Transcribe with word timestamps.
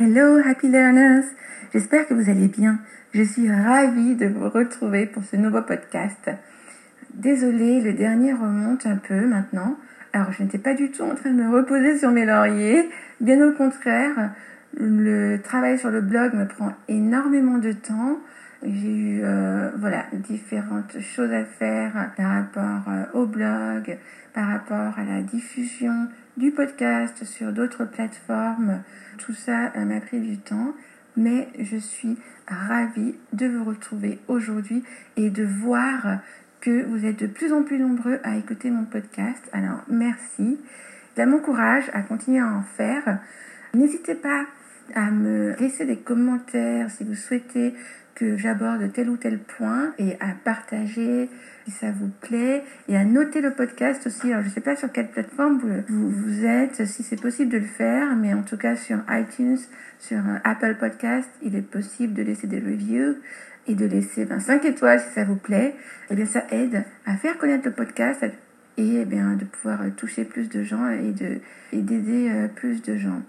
Hello 0.00 0.40
Happy 0.42 0.68
Learners 0.68 1.26
J'espère 1.74 2.08
que 2.08 2.14
vous 2.14 2.30
allez 2.30 2.48
bien. 2.48 2.78
Je 3.12 3.22
suis 3.22 3.52
ravie 3.52 4.14
de 4.14 4.24
vous 4.24 4.48
retrouver 4.48 5.04
pour 5.04 5.22
ce 5.22 5.36
nouveau 5.36 5.60
podcast. 5.60 6.30
Désolée, 7.12 7.82
le 7.82 7.92
dernier 7.92 8.32
remonte 8.32 8.86
un 8.86 8.96
peu 8.96 9.26
maintenant. 9.26 9.76
Alors 10.14 10.32
je 10.32 10.42
n'étais 10.42 10.56
pas 10.56 10.72
du 10.72 10.90
tout 10.90 11.02
en 11.02 11.14
train 11.14 11.30
de 11.30 11.42
me 11.42 11.54
reposer 11.54 11.98
sur 11.98 12.10
mes 12.10 12.24
lauriers. 12.24 12.88
Bien 13.20 13.46
au 13.46 13.52
contraire, 13.52 14.32
le 14.80 15.36
travail 15.36 15.78
sur 15.78 15.90
le 15.90 16.00
blog 16.00 16.32
me 16.32 16.46
prend 16.46 16.72
énormément 16.88 17.58
de 17.58 17.72
temps. 17.72 18.18
J'ai 18.64 18.96
eu 18.96 19.20
euh, 19.24 19.70
voilà 19.76 20.06
différentes 20.12 21.00
choses 21.00 21.32
à 21.32 21.44
faire 21.44 22.12
par 22.16 22.30
rapport 22.30 22.92
euh, 22.92 23.04
au 23.12 23.26
blog, 23.26 23.98
par 24.34 24.48
rapport 24.48 24.98
à 24.98 25.04
la 25.04 25.20
diffusion 25.22 26.08
du 26.36 26.52
podcast 26.52 27.24
sur 27.24 27.52
d'autres 27.52 27.84
plateformes. 27.84 28.82
Tout 29.18 29.32
ça 29.32 29.72
m'a 29.76 30.00
pris 30.00 30.20
du 30.20 30.38
temps, 30.38 30.74
mais 31.16 31.48
je 31.58 31.76
suis 31.76 32.16
ravie 32.46 33.16
de 33.32 33.46
vous 33.46 33.64
retrouver 33.64 34.20
aujourd'hui 34.28 34.84
et 35.16 35.30
de 35.30 35.44
voir 35.44 36.18
que 36.60 36.84
vous 36.84 37.04
êtes 37.04 37.18
de 37.18 37.26
plus 37.26 37.52
en 37.52 37.64
plus 37.64 37.80
nombreux 37.80 38.20
à 38.22 38.36
écouter 38.36 38.70
mon 38.70 38.84
podcast. 38.84 39.42
Alors 39.52 39.82
merci. 39.88 40.60
Ça 41.16 41.26
m'encourage 41.26 41.90
à 41.92 42.02
continuer 42.02 42.38
à 42.38 42.46
en 42.46 42.62
faire. 42.62 43.18
N'hésitez 43.74 44.14
pas 44.14 44.46
à 44.94 45.10
me 45.10 45.54
laisser 45.58 45.84
des 45.84 45.98
commentaires 45.98 46.90
si 46.90 47.04
vous 47.04 47.14
souhaitez 47.14 47.74
que 48.14 48.36
j'aborde 48.36 48.92
tel 48.92 49.08
ou 49.08 49.16
tel 49.16 49.38
point 49.38 49.92
et 49.98 50.14
à 50.20 50.34
partager 50.44 51.28
si 51.64 51.70
ça 51.70 51.90
vous 51.90 52.10
plaît 52.20 52.62
et 52.88 52.96
à 52.96 53.04
noter 53.04 53.40
le 53.40 53.52
podcast 53.52 54.06
aussi. 54.06 54.32
Alors 54.32 54.42
je 54.42 54.48
ne 54.48 54.52
sais 54.52 54.60
pas 54.60 54.76
sur 54.76 54.90
quelle 54.92 55.08
plateforme 55.08 55.60
vous, 55.88 56.10
vous, 56.10 56.44
êtes, 56.44 56.84
si 56.86 57.02
c'est 57.02 57.20
possible 57.20 57.50
de 57.50 57.58
le 57.58 57.66
faire, 57.66 58.14
mais 58.16 58.34
en 58.34 58.42
tout 58.42 58.56
cas 58.56 58.76
sur 58.76 58.98
iTunes, 59.08 59.58
sur 59.98 60.18
euh, 60.18 60.38
Apple 60.44 60.76
Podcast, 60.78 61.28
il 61.42 61.56
est 61.56 61.62
possible 61.62 62.14
de 62.14 62.22
laisser 62.22 62.46
des 62.46 62.58
reviews 62.58 63.16
et 63.66 63.74
de 63.74 63.86
laisser 63.86 64.26
5 64.26 64.64
étoiles 64.64 65.00
si 65.00 65.10
ça 65.14 65.24
vous 65.24 65.36
plaît. 65.36 65.74
Et 66.10 66.12
eh 66.12 66.14
bien 66.16 66.26
ça 66.26 66.44
aide 66.50 66.84
à 67.06 67.16
faire 67.16 67.38
connaître 67.38 67.66
le 67.66 67.72
podcast 67.72 68.24
et 68.76 68.96
eh 68.96 69.04
bien 69.04 69.34
de 69.34 69.44
pouvoir 69.44 69.80
toucher 69.96 70.24
plus 70.24 70.48
de 70.48 70.62
gens 70.62 70.88
et 70.88 71.12
d'aider 71.82 72.30
euh, 72.30 72.48
plus 72.48 72.82
de 72.82 72.96
gens. 72.96 73.22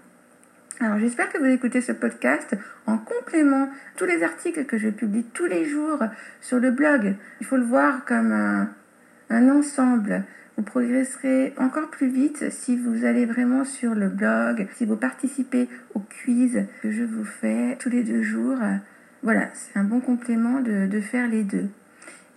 Alors 0.84 1.00
j'espère 1.00 1.30
que 1.30 1.38
vous 1.38 1.46
écoutez 1.46 1.80
ce 1.80 1.94
podcast 1.94 2.58
en 2.88 2.98
complément 2.98 3.70
tous 3.96 4.04
les 4.04 4.22
articles 4.22 4.66
que 4.66 4.78
je 4.78 4.90
publie 4.90 5.24
tous 5.34 5.46
les 5.46 5.64
jours 5.64 6.00
sur 6.42 6.60
le 6.60 6.72
blog. 6.72 7.16
Il 7.40 7.46
faut 7.46 7.56
le 7.56 7.64
voir 7.64 8.04
comme 8.04 8.34
un, 8.34 9.50
ensemble. 9.50 10.26
Vous 10.58 10.64
progresserez 10.64 11.54
encore 11.58 11.90
plus 11.90 12.10
vite 12.10 12.52
si 12.52 12.76
vous 12.76 13.06
allez 13.06 13.26
vraiment 13.26 13.64
sur 13.64 13.96
le 13.96 14.10
blog, 14.10 14.68
si 14.76 14.86
vous 14.86 14.98
participez 14.98 15.70
au 15.94 16.00
quiz 16.00 16.66
que 16.82 16.92
je 16.92 17.04
vous 17.04 17.24
fais 17.24 17.78
tous 17.80 17.90
les 17.90 18.04
deux 18.04 18.22
jours. 18.22 18.58
Voilà, 19.22 19.48
c'est 19.54 19.80
un 19.80 19.86
bon 19.86 20.02
complément 20.02 20.60
de, 20.60 20.88
de 20.88 21.00
faire 21.00 21.30
les 21.30 21.44
deux. 21.44 21.70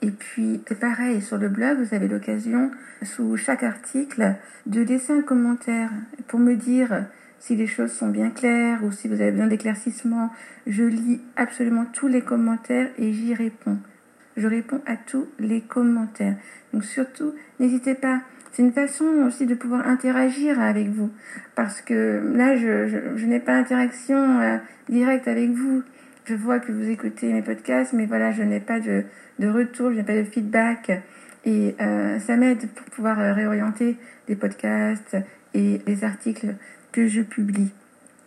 Et 0.02 0.12
puis, 0.12 0.62
c'est 0.69 0.78
pareil, 0.78 1.20
sur 1.20 1.36
le 1.36 1.48
blog, 1.48 1.78
vous 1.78 1.97
avez 1.97 2.06
l'occasion, 2.06 2.70
sous 3.02 3.36
chaque 3.36 3.64
article, 3.64 4.36
de 4.67 4.83
laisser 4.83 5.12
un 5.12 5.22
commentaire 5.22 5.91
pour 6.28 6.39
me 6.39 6.55
dire 6.55 7.06
si 7.47 7.55
les 7.55 7.69
choses 7.69 7.92
sont 7.92 8.08
bien 8.08 8.30
claires 8.30 8.83
ou 8.83 8.91
si 8.91 9.06
vous 9.06 9.20
avez 9.20 9.30
besoin 9.30 9.47
d'éclaircissement. 9.47 10.30
Je 10.66 10.83
lis 10.83 11.20
absolument 11.36 11.86
tous 11.92 12.08
les 12.08 12.20
commentaires 12.20 12.89
et 12.98 13.12
j'y 13.12 13.34
réponds. 13.34 13.78
Je 14.36 14.48
réponds 14.48 14.80
à 14.84 14.97
tous 14.97 15.28
les 15.39 15.61
commentaires. 15.61 16.34
Donc 16.72 16.84
surtout, 16.84 17.34
n'hésitez 17.61 17.94
pas. 17.94 18.22
C'est 18.50 18.62
une 18.62 18.72
façon 18.72 19.05
aussi 19.27 19.47
de 19.47 19.55
pouvoir 19.55 19.86
interagir 19.86 20.61
avec 20.61 20.89
vous. 20.89 21.11
Parce 21.55 21.80
que 21.80 22.33
là, 22.34 22.56
je, 22.56 23.24
n'ai 23.24 23.39
pas 23.39 23.58
d'interaction 23.58 24.41
euh, 24.41 24.56
directe 24.89 25.28
avec 25.28 25.50
vous. 25.50 25.84
Je 26.24 26.34
vois 26.34 26.58
que 26.58 26.72
vous 26.72 26.91
écoutez 26.91 27.33
mes 27.33 27.42
podcasts, 27.42 27.92
mais 27.92 28.06
voilà, 28.06 28.33
je 28.33 28.42
n'ai 28.42 28.61
pas 28.61 28.80
de, 28.80 29.05
retour, 29.41 29.92
je 29.92 29.98
n'ai 29.98 30.02
pas 30.02 30.17
de 30.17 30.24
feedback. 30.24 30.91
Et 31.45 31.77
euh, 31.80 32.18
ça 32.18 32.36
m'aide 32.36 32.68
pour 32.70 32.86
pouvoir 32.86 33.20
euh, 33.20 33.33
réorienter 33.33 33.96
les 34.27 34.34
podcasts 34.34 35.17
et 35.55 35.80
les 35.86 36.02
articles 36.02 36.57
que 36.96 37.07
je 37.07 37.20
publie 37.20 37.68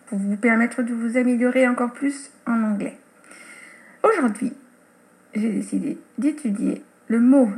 pour 0.05 0.19
vous 0.19 0.37
permettre 0.37 0.83
de 0.83 0.93
vous 0.93 1.17
améliorer 1.17 1.67
encore 1.67 1.91
plus 1.91 2.29
en 2.45 2.61
anglais. 2.61 2.97
Aujourd'hui, 4.03 4.53
j'ai 5.33 5.49
décidé 5.49 5.97
d'étudier 6.19 6.83
le 7.07 7.19
mot 7.19 7.49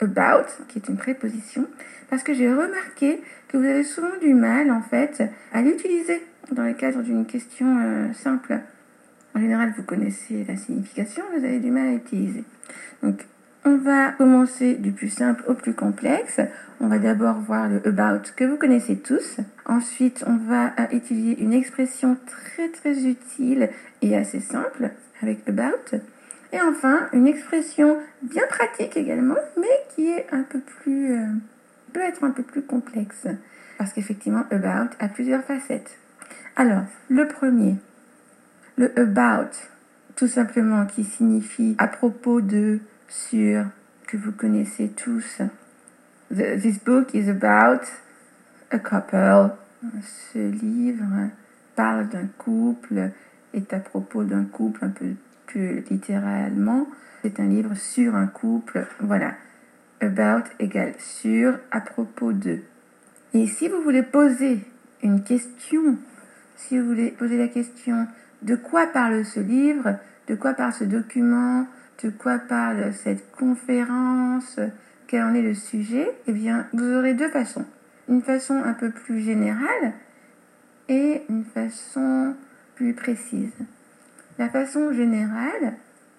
about, 0.00 0.46
qui 0.68 0.78
est 0.78 0.88
une 0.88 0.96
préposition, 0.96 1.66
parce 2.08 2.22
que 2.22 2.32
j'ai 2.32 2.48
remarqué 2.48 3.20
que 3.48 3.56
vous 3.56 3.64
avez 3.64 3.82
souvent 3.82 4.16
du 4.20 4.34
mal, 4.34 4.70
en 4.70 4.82
fait, 4.82 5.24
à 5.52 5.62
l'utiliser 5.62 6.22
dans 6.52 6.62
le 6.62 6.74
cadre 6.74 7.02
d'une 7.02 7.26
question 7.26 7.78
euh, 7.80 8.12
simple. 8.12 8.60
En 9.34 9.40
général, 9.40 9.74
vous 9.76 9.82
connaissez 9.82 10.44
la 10.46 10.56
signification, 10.56 11.24
vous 11.36 11.44
avez 11.44 11.58
du 11.58 11.72
mal 11.72 11.88
à 11.88 11.92
l'utiliser. 11.92 12.44
Donc, 13.02 13.26
on 13.64 13.76
va 13.76 14.12
commencer 14.12 14.74
du 14.74 14.92
plus 14.92 15.08
simple 15.08 15.44
au 15.46 15.54
plus 15.54 15.74
complexe. 15.74 16.40
On 16.80 16.88
va 16.88 16.98
d'abord 16.98 17.38
voir 17.38 17.68
le 17.68 17.86
about 17.86 18.32
que 18.36 18.44
vous 18.44 18.56
connaissez 18.56 18.96
tous. 18.96 19.38
Ensuite, 19.66 20.24
on 20.26 20.36
va 20.36 20.72
étudier 20.90 21.40
une 21.40 21.52
expression 21.52 22.16
très 22.26 22.68
très 22.68 23.04
utile 23.06 23.70
et 24.00 24.16
assez 24.16 24.40
simple 24.40 24.90
avec 25.22 25.48
about. 25.48 25.96
Et 26.52 26.60
enfin, 26.60 27.08
une 27.12 27.26
expression 27.26 27.98
bien 28.22 28.42
pratique 28.48 28.96
également, 28.96 29.38
mais 29.56 29.94
qui 29.94 30.08
est 30.10 30.26
un 30.32 30.42
peu 30.42 30.60
plus, 30.60 31.12
euh, 31.12 31.26
peut 31.92 32.02
être 32.02 32.24
un 32.24 32.30
peu 32.30 32.42
plus 32.42 32.62
complexe. 32.62 33.26
Parce 33.78 33.92
qu'effectivement, 33.92 34.44
about 34.50 34.90
a 34.98 35.08
plusieurs 35.08 35.42
facettes. 35.44 35.98
Alors, 36.56 36.84
le 37.08 37.26
premier, 37.26 37.76
le 38.76 38.92
about, 38.98 39.56
tout 40.16 40.26
simplement, 40.26 40.84
qui 40.84 41.04
signifie 41.04 41.74
à 41.78 41.86
propos 41.86 42.40
de, 42.42 42.80
sur, 43.12 43.66
que 44.06 44.16
vous 44.16 44.32
connaissez 44.32 44.88
tous. 44.88 45.42
this 46.30 46.82
book 46.82 47.14
is 47.14 47.28
about 47.28 47.84
a 48.70 48.78
couple. 48.78 49.50
Ce 50.32 50.38
livre 50.38 51.28
parle 51.74 52.08
d'un 52.08 52.26
couple, 52.38 53.10
est 53.52 53.72
à 53.72 53.80
propos 53.80 54.24
d'un 54.24 54.44
couple 54.44 54.84
un 54.84 54.88
peu 54.88 55.14
plus 55.46 55.84
littéralement. 55.90 56.86
C'est 57.22 57.38
un 57.38 57.46
livre 57.46 57.74
sur 57.74 58.14
un 58.14 58.26
couple. 58.26 58.86
Voilà. 59.00 59.34
About 60.00 60.48
égale 60.58 60.94
sur, 60.98 61.58
à 61.70 61.80
propos 61.80 62.32
de. 62.32 62.60
Et 63.34 63.46
si 63.46 63.68
vous 63.68 63.82
voulez 63.82 64.02
poser 64.02 64.60
une 65.02 65.22
question, 65.22 65.96
si 66.56 66.78
vous 66.78 66.86
voulez 66.86 67.10
poser 67.10 67.38
la 67.38 67.48
question 67.48 68.06
de 68.42 68.56
quoi 68.56 68.86
parle 68.86 69.24
ce 69.24 69.40
livre, 69.40 69.96
de 70.28 70.34
quoi 70.34 70.54
parle 70.54 70.72
ce 70.72 70.84
document, 70.84 71.66
de 72.02 72.10
quoi 72.10 72.38
parle 72.38 72.92
cette 72.92 73.30
conférence, 73.32 74.58
quel 75.06 75.22
en 75.22 75.34
est 75.34 75.42
le 75.42 75.54
sujet, 75.54 76.10
eh 76.26 76.32
bien, 76.32 76.66
vous 76.72 76.92
aurez 76.94 77.14
deux 77.14 77.28
façons. 77.28 77.64
Une 78.08 78.22
façon 78.22 78.54
un 78.54 78.72
peu 78.72 78.90
plus 78.90 79.20
générale 79.20 79.92
et 80.88 81.22
une 81.28 81.44
façon 81.44 82.34
plus 82.74 82.94
précise. 82.94 83.52
La 84.38 84.48
façon 84.48 84.92
générale, 84.92 85.74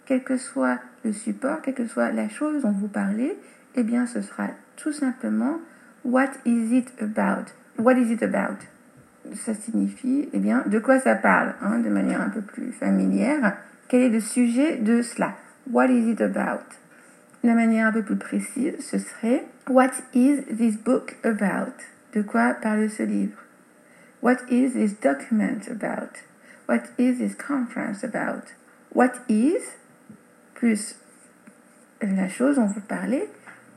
quel 0.05 0.23
que 0.23 0.37
soit 0.37 0.79
le 1.03 1.11
support, 1.11 1.61
quelle 1.61 1.73
que 1.73 1.87
soit 1.87 2.11
la 2.11 2.29
chose 2.29 2.61
dont 2.61 2.71
vous 2.71 2.87
parlez, 2.87 3.37
eh 3.75 3.83
bien, 3.83 4.05
ce 4.05 4.21
sera 4.21 4.47
tout 4.77 4.93
simplement 4.93 5.59
What 6.05 6.29
is 6.45 6.77
it 6.77 6.93
about? 7.01 7.51
What 7.77 7.93
is 7.93 8.11
it 8.11 8.23
about? 8.23 8.57
Ça 9.35 9.53
signifie, 9.53 10.29
eh 10.33 10.39
bien, 10.39 10.63
de 10.65 10.79
quoi 10.79 10.99
ça 10.99 11.15
parle, 11.15 11.55
hein, 11.61 11.79
de 11.79 11.89
manière 11.89 12.21
un 12.21 12.29
peu 12.29 12.41
plus 12.41 12.71
familière. 12.71 13.57
Quel 13.87 14.01
est 14.01 14.09
le 14.09 14.19
sujet 14.19 14.77
de 14.77 15.01
cela? 15.01 15.33
What 15.65 15.89
is 15.89 16.07
it 16.09 16.19
about? 16.19 16.77
La 17.41 17.53
manière 17.53 17.87
un 17.87 17.91
peu 17.93 18.03
plus 18.03 18.17
précise, 18.17 18.75
ce 18.81 18.97
serait 18.97 19.45
What 19.69 19.91
is 20.13 20.41
this 20.49 20.75
book 20.77 21.15
about? 21.23 21.73
De 22.13 22.21
quoi 22.21 22.55
parle 22.61 22.89
ce 22.89 23.03
livre? 23.03 23.37
What 24.21 24.39
is 24.49 24.73
this 24.73 24.93
document 24.99 25.69
about? 25.69 26.23
What 26.67 26.91
is 26.97 27.19
this 27.19 27.35
conference 27.35 28.03
about? 28.03 28.53
What 28.93 29.21
is 29.29 29.77
plus 30.53 30.95
la 32.01 32.27
chose 32.27 32.57
dont 32.57 32.67
vous 32.67 32.81
parlez 32.81 33.29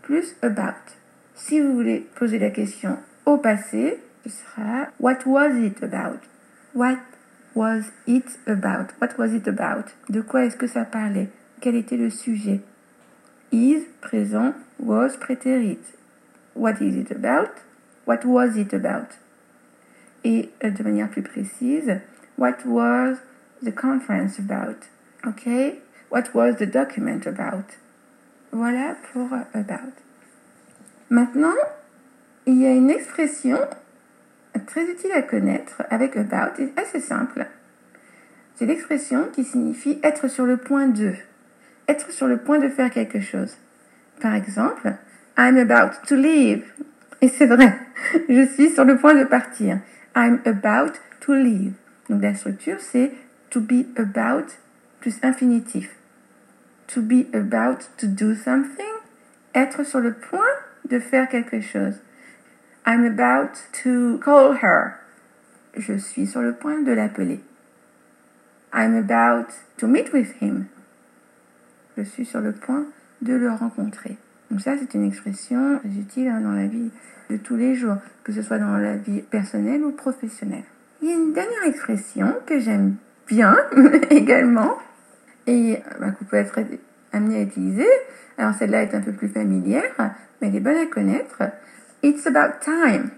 plus 0.03 0.35
about? 0.43 0.97
Si 1.37 1.61
vous 1.61 1.73
voulez 1.73 2.07
poser 2.17 2.41
la 2.41 2.51
question 2.51 2.99
au 3.27 3.39
passé, 3.39 4.01
ce 4.25 4.31
sera 4.31 4.89
What 4.99 5.25
was 5.25 5.55
it 5.57 5.83
about? 5.85 6.19
What 6.75 6.99
was 7.55 7.93
it 8.09 8.39
about? 8.47 8.93
What 9.01 9.17
was 9.19 9.33
it 9.33 9.47
about? 9.47 9.95
De 10.09 10.21
quoi 10.21 10.47
est-ce 10.47 10.57
que 10.57 10.67
ça 10.67 10.85
parlait? 10.85 11.29
Quel 11.61 11.75
était 11.75 11.97
le 11.97 12.11
sujet? 12.11 12.61
Is, 13.53 13.85
présent, 14.01 14.55
was, 14.79 15.17
prétérite. 15.19 15.95
What 16.55 16.81
is 16.81 16.97
it 16.97 17.11
about? 17.11 17.51
What 18.07 18.25
was 18.25 18.57
it 18.57 18.73
about? 18.73 19.19
Et 20.25 20.51
euh, 20.65 20.71
de 20.71 20.83
manière 20.83 21.09
plus 21.09 21.23
précise, 21.23 22.01
what 22.39 22.65
was 22.65 23.19
the 23.63 23.73
conference 23.73 24.39
about? 24.39 24.89
Ok? 25.27 25.49
What 26.11 26.35
was 26.35 26.57
the 26.57 26.67
document 26.67 27.27
about? 27.27 27.79
Voilà 28.53 28.97
pour 29.13 29.33
euh, 29.33 29.43
about. 29.55 29.93
Maintenant, 31.11 31.55
il 32.47 32.61
y 32.61 32.67
a 32.67 32.73
une 32.73 32.91
expression 32.91 33.59
très 34.67 34.85
utile 34.91 35.13
à 35.13 35.23
connaître 35.23 35.83
avec 35.91 36.17
about, 36.17 36.61
et 36.61 36.73
assez 36.77 37.01
simple. 37.01 37.47
C'est 38.57 38.67
l'expression 38.67 39.29
qui 39.33 39.45
signifie 39.45 39.99
être 40.03 40.29
sur 40.29 40.47
le 40.47 40.57
point 40.57 40.89
de. 40.89 41.13
Être 41.89 42.11
sur 42.11 42.27
le 42.27 42.39
point 42.39 42.59
de 42.59 42.69
faire 42.69 42.91
quelque 42.91 43.21
chose. 43.21 43.57
Par 44.21 44.35
exemple, 44.35 44.95
I'm 45.39 45.57
about 45.57 46.07
to 46.09 46.17
leave. 46.17 46.65
Et 47.21 47.29
c'est 47.29 47.47
vrai, 47.47 47.79
je 48.29 48.47
suis 48.47 48.71
sur 48.71 48.85
le 48.85 48.97
point 48.97 49.15
de 49.15 49.25
partir. 49.25 49.79
I'm 50.15 50.41
about 50.45 50.95
to 51.21 51.35
leave. 51.35 51.73
Donc 52.09 52.23
la 52.23 52.35
structure, 52.35 52.81
c'est 52.81 53.13
to 53.51 53.61
be 53.61 53.87
about 53.97 54.57
plus 55.01 55.19
infinitif. 55.23 55.91
To 56.89 57.03
be 57.03 57.27
about 57.35 57.89
to 57.99 58.07
do 58.07 58.35
something. 58.35 58.85
Être 59.55 59.85
sur 59.85 60.01
le 60.01 60.13
point 60.13 60.41
de 60.89 60.99
faire 60.99 61.29
quelque 61.29 61.61
chose. 61.61 62.01
I'm 62.87 63.05
about 63.05 63.59
to 63.83 64.19
call 64.19 64.59
her. 64.63 64.95
Je 65.77 65.99
suis 65.99 66.27
sur 66.27 66.43
le 66.43 66.53
point 66.53 66.83
de 66.83 66.93
l'appeler. 66.93 67.41
I'm 68.73 68.95
about 68.95 69.53
to 69.79 69.87
meet 69.87 70.13
with 70.13 70.35
him. 70.41 70.69
Je 71.97 72.03
suis 72.03 72.27
sur 72.27 72.41
le 72.41 72.53
point 72.53 72.85
de 73.23 73.35
le 73.35 73.51
rencontrer. 73.51 74.17
Donc 74.51 74.61
ça, 74.61 74.73
c'est 74.79 74.95
une 74.95 75.07
expression 75.07 75.81
utile 75.85 76.29
hein, 76.29 76.41
dans 76.41 76.53
la 76.53 76.67
vie 76.67 76.91
de 77.31 77.37
tous 77.37 77.57
les 77.57 77.75
jours, 77.75 77.97
que 78.23 78.33
ce 78.33 78.43
soit 78.43 78.59
dans 78.59 78.77
la 78.77 78.97
vie 78.97 79.23
personnelle 79.23 79.83
ou 79.83 79.93
professionnelle. 79.93 80.65
Il 81.03 81.09
y 81.09 81.13
a 81.13 81.17
une 81.17 81.33
dernière 81.33 81.65
expression 81.65 82.35
que 82.47 82.59
j'aime 82.59 82.97
bien 83.27 83.57
également 84.11 84.79
et 85.47 85.79
bah, 86.01 86.11
que 86.11 86.19
vous 86.21 86.25
pouvez 86.27 86.43
être 86.43 86.59
amené 87.13 87.39
à 87.39 87.43
utiliser. 87.43 87.89
Alors 88.39 88.55
celle-là 88.55 88.83
est 88.83 88.95
un 88.95 89.01
peu 89.01 89.13
plus 89.13 89.29
familière, 89.29 90.15
mais 90.41 90.49
elle 90.49 90.57
est 90.57 90.61
bonne 90.61 90.77
à 90.77 90.87
connaître. 90.87 91.43
It's 92.03 92.27
about 92.27 92.61
time. 92.61 93.11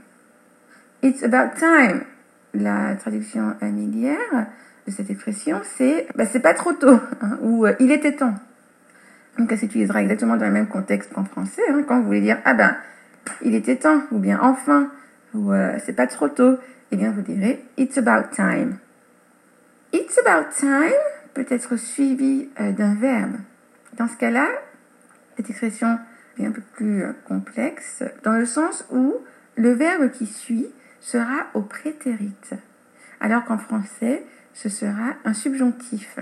It's 1.03 1.23
about 1.23 1.59
time. 1.59 2.03
La 2.55 2.95
traduction 2.97 3.55
familière 3.61 4.47
de 4.87 4.93
cette 4.93 5.11
expression, 5.11 5.61
c'est 5.65 6.07
bah, 6.15 6.25
c'est 6.25 6.41
pas 6.41 6.55
trop 6.55 6.73
tôt 6.73 6.99
hein, 7.21 7.39
ou 7.43 7.67
euh, 7.67 7.75
il 7.81 7.93
était 7.93 8.13
temps. 8.13 8.35
Donc 9.39 9.53
elle 9.53 9.59
s'utilisera 9.59 10.03
exactement 10.03 10.37
dans 10.37 10.47
le 10.47 10.53
même 10.53 10.67
contexte 10.67 11.13
qu'en 11.13 11.25
français, 11.25 11.63
hein, 11.71 11.85
quand 11.87 12.01
vous 12.01 12.07
voulez 12.07 12.21
dire 12.21 12.39
ah 12.45 12.55
ben 12.55 12.77
il 13.43 13.55
était 13.55 13.77
temps 13.77 14.03
ou 14.11 14.19
bien 14.19 14.39
enfin 14.43 14.91
ou 15.35 15.53
euh, 15.53 15.79
c'est 15.85 15.93
pas 15.93 16.07
trop 16.07 16.29
tôt, 16.29 16.57
eh 16.91 16.97
bien 16.97 17.13
vous 17.13 17.23
direz 17.23 17.65
it's 17.77 17.97
about 17.99 18.31
time. 18.35 18.79
It's 19.93 20.19
about 20.19 20.51
time 20.59 20.93
peut 21.35 21.47
être 21.49 21.77
suivi 21.77 22.49
euh, 22.61 22.73
d'un 22.73 22.95
verbe. 22.95 23.37
Dans 23.97 24.09
ce 24.09 24.17
cas-là, 24.17 24.49
cette 25.37 25.51
expression 25.51 25.99
est 26.39 26.47
un 26.47 26.51
peu 26.51 26.63
plus 26.75 27.05
complexe 27.27 28.03
dans 28.25 28.33
le 28.33 28.47
sens 28.47 28.85
où 28.91 29.15
le 29.57 29.73
verbe 29.73 30.11
qui 30.11 30.27
suit 30.27 30.67
sera 31.01 31.47
au 31.55 31.63
prétérite, 31.63 32.55
alors 33.21 33.45
qu'en 33.45 33.59
français, 33.59 34.25
ce 34.53 34.69
sera 34.69 35.15
un 35.25 35.33
subjonctif. 35.33 36.19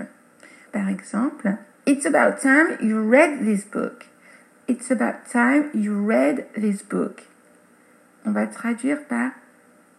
Par 0.71 0.87
exemple, 0.89 1.55
It's 1.87 2.05
about 2.05 2.41
time 2.41 2.77
you 2.81 2.99
read 2.99 3.45
this 3.45 3.63
book. 3.63 4.05
It's 4.67 4.91
about 4.91 5.25
time 5.31 5.71
you 5.73 5.95
read 5.95 6.45
this 6.53 6.83
book. 6.83 7.23
On 8.25 8.31
va 8.31 8.45
traduire 8.45 9.05
par 9.07 9.31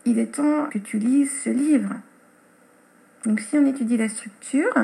Il 0.05 0.19
est 0.19 0.35
temps 0.35 0.67
que 0.71 0.79
tu 0.79 0.99
lises 0.99 1.33
ce 1.43 1.51
livre. 1.51 1.95
Donc 3.25 3.41
si 3.41 3.57
on 3.57 3.67
étudie 3.67 3.97
la 3.97 4.09
structure, 4.09 4.75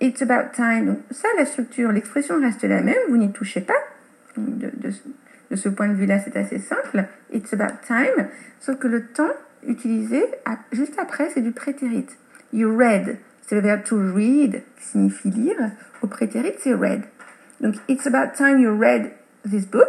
It's 0.00 0.22
about 0.22 0.52
time. 0.54 0.86
Donc 0.86 0.98
ça, 1.10 1.28
la 1.36 1.44
structure, 1.44 1.90
l'expression 1.90 2.40
reste 2.40 2.62
la 2.62 2.82
même, 2.82 2.98
vous 3.08 3.16
n'y 3.16 3.32
touchez 3.32 3.60
pas. 3.60 3.74
De, 4.36 4.70
de, 4.70 5.56
ce 5.56 5.68
point 5.68 5.88
de 5.88 5.94
vue-là, 5.94 6.20
c'est 6.20 6.36
assez 6.36 6.58
simple. 6.58 7.04
It's 7.32 7.52
about 7.52 7.80
time. 7.84 8.28
Sauf 8.60 8.78
que 8.78 8.86
le 8.86 9.06
temps 9.06 9.32
utilisé 9.66 10.24
juste 10.70 10.96
après, 10.98 11.30
c'est 11.30 11.40
du 11.40 11.50
prétérit. 11.50 12.06
You 12.52 12.76
read, 12.76 13.18
c'est 13.48 13.54
le 13.54 13.62
verbe 13.62 13.82
to 13.82 13.96
read, 13.96 14.62
qui 14.78 14.84
signifie 14.84 15.30
lire. 15.30 15.56
Au 16.02 16.06
prétérit, 16.06 16.52
c'est 16.58 16.74
read. 16.74 17.00
Donc, 17.62 17.76
it's 17.88 18.06
about 18.06 18.34
time 18.36 18.60
you 18.60 18.78
read 18.78 19.10
this 19.48 19.66
book. 19.66 19.88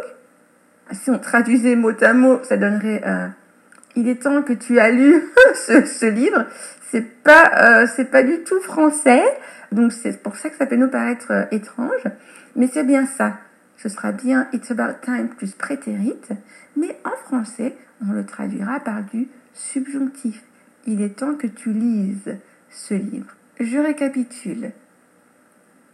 Si 0.92 1.10
on 1.10 1.18
traduisait 1.18 1.76
mot 1.76 1.92
à 2.00 2.14
mot, 2.14 2.42
ça 2.42 2.56
donnerait 2.56 3.02
euh, 3.06 3.28
il 3.96 4.08
est 4.08 4.22
temps 4.22 4.42
que 4.42 4.54
tu 4.54 4.80
as 4.80 4.90
lu 4.90 5.22
ce, 5.54 5.84
ce 5.84 6.06
livre. 6.06 6.46
C'est 6.90 7.22
pas, 7.22 7.82
euh, 7.82 7.86
c'est 7.94 8.06
pas 8.06 8.22
du 8.22 8.42
tout 8.44 8.60
français. 8.60 9.22
Donc, 9.72 9.92
c'est 9.92 10.22
pour 10.22 10.36
ça 10.36 10.48
que 10.48 10.56
ça 10.56 10.64
peut 10.64 10.76
nous 10.76 10.88
paraître 10.88 11.30
euh, 11.30 11.44
étrange. 11.50 12.04
Mais 12.56 12.66
c'est 12.66 12.84
bien 12.84 13.04
ça. 13.04 13.34
Ce 13.76 13.90
sera 13.90 14.12
bien 14.12 14.48
it's 14.54 14.70
about 14.70 14.94
time 15.02 15.28
plus 15.28 15.52
prétérit. 15.52 16.16
Mais 16.78 16.98
en 17.04 17.16
français, 17.26 17.76
on 18.08 18.12
le 18.12 18.24
traduira 18.24 18.80
par 18.80 19.02
du 19.02 19.28
subjonctif. 19.52 20.42
Il 20.86 21.02
est 21.02 21.18
temps 21.18 21.34
que 21.34 21.46
tu 21.46 21.72
lises 21.72 22.38
ce 22.70 22.94
livre. 22.94 23.36
Je 23.60 23.76
récapitule. 23.76 24.72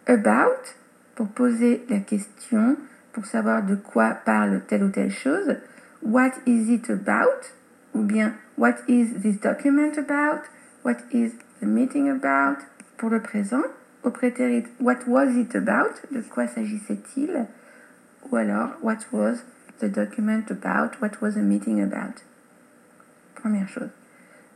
About, 0.07 0.77
pour 1.17 1.27
poser 1.27 1.85
la 1.89 1.99
question, 1.99 2.77
pour 3.13 3.27
savoir 3.27 3.65
de 3.65 3.75
quoi 3.75 4.15
parle 4.25 4.63
telle 4.69 4.85
ou 4.85 4.91
telle 4.91 5.11
chose. 5.11 5.57
What 6.01 6.31
is 6.47 6.73
it 6.73 6.89
about? 6.89 7.51
Ou 7.93 8.03
bien 8.03 8.35
What 8.57 8.77
is 8.87 9.21
this 9.21 9.41
document 9.41 9.99
about? 9.99 10.43
What 10.85 10.99
is 11.11 11.33
the 11.61 11.67
meeting 11.67 12.09
about? 12.09 12.65
Pour 12.99 13.11
le 13.11 13.21
présent, 13.21 13.65
au 14.05 14.11
prétérit 14.11 14.65
What 14.79 15.09
was 15.09 15.35
it 15.35 15.57
about? 15.57 16.01
De 16.13 16.21
quoi 16.21 16.47
s'agissait-il? 16.47 17.47
Ou 18.31 18.37
alors 18.37 18.77
What 18.81 18.99
was 19.11 19.39
the 19.81 19.91
document 19.91 20.53
about? 20.53 21.01
What 21.03 21.21
was 21.21 21.35
the 21.35 21.43
meeting 21.43 21.83
about? 21.83 22.23
Première 23.35 23.69
chose. 23.69 23.91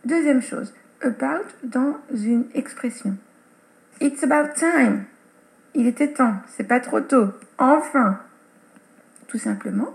Deuxième 0.04 0.40
chose, 0.40 0.72
about 1.02 1.46
dans 1.62 1.96
une 2.12 2.46
expression. 2.54 3.16
It's 4.00 4.22
about 4.22 4.54
time. 4.54 5.04
Il 5.74 5.86
était 5.86 6.12
temps, 6.12 6.36
c'est 6.48 6.66
pas 6.66 6.80
trop 6.80 7.00
tôt. 7.00 7.28
Enfin. 7.58 8.20
Tout 9.28 9.38
simplement. 9.38 9.94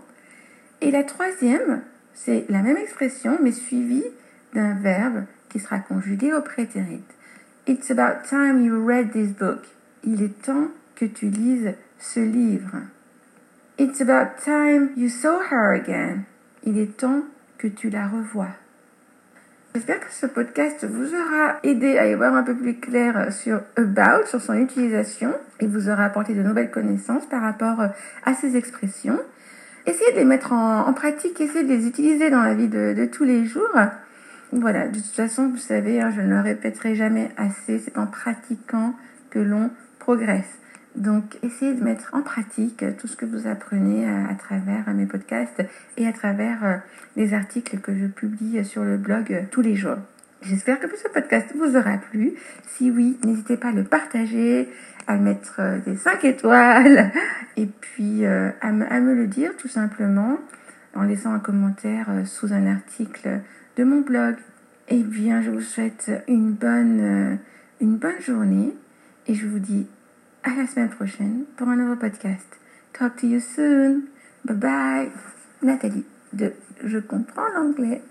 Et 0.81 0.91
la 0.91 1.03
troisième, 1.03 1.81
c'est 2.13 2.45
la 2.49 2.61
même 2.61 2.77
expression, 2.77 3.37
mais 3.41 3.51
suivie 3.51 4.05
d'un 4.53 4.75
verbe 4.75 5.25
qui 5.49 5.59
sera 5.59 5.79
conjugué 5.79 6.33
au 6.33 6.41
prétérit. 6.41 7.03
It's 7.67 7.89
about 7.89 8.27
time 8.29 8.63
you 8.63 8.85
read 8.85 9.11
this 9.11 9.29
book. 9.29 9.65
Il 10.03 10.21
est 10.21 10.41
temps 10.43 10.69
que 10.95 11.05
tu 11.05 11.29
lises 11.29 11.73
ce 11.99 12.19
livre. 12.19 12.81
It's 13.77 13.99
about 13.99 14.41
time 14.43 14.91
you 14.95 15.09
saw 15.09 15.41
her 15.51 15.73
again. 15.73 16.25
Il 16.63 16.77
est 16.77 16.97
temps 16.97 17.23
que 17.57 17.67
tu 17.67 17.89
la 17.89 18.07
revois. 18.07 18.55
J'espère 19.75 19.99
que 19.99 20.13
ce 20.13 20.25
podcast 20.25 20.85
vous 20.85 21.13
aura 21.13 21.57
aidé 21.63 21.97
à 21.97 22.07
y 22.07 22.13
voir 22.13 22.33
un 22.33 22.43
peu 22.43 22.55
plus 22.55 22.75
clair 22.75 23.33
sur 23.33 23.59
About, 23.75 24.25
sur 24.25 24.39
son 24.39 24.53
utilisation, 24.53 25.33
et 25.59 25.67
vous 25.67 25.89
aura 25.89 26.05
apporté 26.05 26.33
de 26.33 26.41
nouvelles 26.41 26.71
connaissances 26.71 27.25
par 27.25 27.41
rapport 27.41 27.81
à 28.23 28.33
ces 28.35 28.55
expressions. 28.55 29.19
Essayez 29.85 30.13
de 30.13 30.17
les 30.19 30.23
mettre 30.23 30.53
en, 30.53 30.93
pratique, 30.93 31.41
essayez 31.41 31.65
de 31.65 31.73
les 31.73 31.87
utiliser 31.87 32.29
dans 32.29 32.41
la 32.41 32.53
vie 32.53 32.69
de, 32.69 33.05
tous 33.11 33.25
les 33.25 33.43
jours. 33.43 33.67
Voilà, 34.53 34.87
de 34.87 34.95
toute 34.95 35.13
façon, 35.13 35.49
vous 35.49 35.57
savez, 35.57 35.99
hein, 35.99 36.09
je 36.15 36.21
ne 36.21 36.29
le 36.29 36.39
répéterai 36.39 36.95
jamais 36.95 37.31
assez, 37.35 37.79
c'est 37.79 37.97
en 37.97 38.07
pratiquant 38.07 38.95
que 39.29 39.39
l'on 39.39 39.71
progresse. 39.99 40.57
Donc, 40.95 41.37
essayez 41.43 41.73
de 41.73 41.83
mettre 41.83 42.09
en 42.13 42.21
pratique 42.21 42.85
tout 42.97 43.07
ce 43.07 43.17
que 43.17 43.25
vous 43.25 43.47
apprenez 43.47 44.07
à, 44.07 44.33
travers 44.35 44.89
mes 44.93 45.05
podcasts 45.05 45.61
et 45.97 46.07
à 46.07 46.13
travers 46.13 46.63
euh, 46.63 46.75
les 47.17 47.33
articles 47.33 47.79
que 47.79 47.93
je 47.93 48.05
publie 48.05 48.63
sur 48.63 48.83
le 48.83 48.97
blog 48.97 49.33
euh, 49.33 49.41
tous 49.51 49.61
les 49.61 49.75
jours. 49.75 49.97
J'espère 50.41 50.79
que 50.79 50.87
ce 50.95 51.09
podcast 51.09 51.47
vous 51.55 51.75
aura 51.75 51.97
plu. 51.97 52.35
Si 52.63 52.91
oui, 52.91 53.17
n'hésitez 53.25 53.57
pas 53.57 53.69
à 53.69 53.71
le 53.73 53.83
partager, 53.83 54.69
à 55.07 55.17
mettre 55.17 55.55
euh, 55.59 55.79
des 55.85 55.97
5 55.97 56.23
étoiles 56.23 57.11
et 57.57 57.65
puis 57.65 58.25
à 58.25 58.71
me, 58.71 59.13
le 59.13 59.27
dire 59.27 59.51
tout 59.57 59.67
simplement 59.67 60.37
en 60.93 61.03
laissant 61.03 61.33
un 61.33 61.39
commentaire 61.39 62.07
sous 62.25 62.53
un 62.53 62.67
article 62.67 63.41
de 63.75 63.83
mon 63.83 63.99
blog. 63.99 64.35
Eh 64.87 65.03
bien, 65.03 65.41
je 65.41 65.51
vous 65.51 65.61
souhaite 65.61 66.11
une 66.27 66.51
bonne, 66.51 67.37
une 67.81 67.97
bonne 67.97 68.21
journée 68.21 68.73
et 69.27 69.33
je 69.33 69.47
vous 69.47 69.59
dis 69.59 69.87
à 70.45 70.55
la 70.55 70.67
semaine 70.67 70.89
prochaine 70.89 71.45
pour 71.57 71.67
un 71.67 71.75
nouveau 71.75 71.95
podcast. 71.95 72.45
Talk 72.93 73.17
to 73.17 73.27
you 73.27 73.39
soon. 73.39 74.03
Bye 74.45 74.55
bye. 74.55 75.11
Nathalie 75.63 76.05
de 76.33 76.53
Je 76.83 76.99
comprends 76.99 77.49
l'anglais. 77.55 78.01